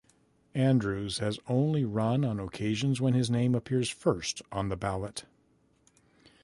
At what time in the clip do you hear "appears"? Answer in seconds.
3.53-3.87